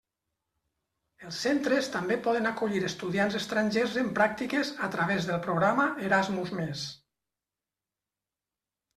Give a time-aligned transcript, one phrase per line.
[1.25, 6.87] Els centres també poden acollir estudiants estrangers en pràctiques a través del programa Erasmus+.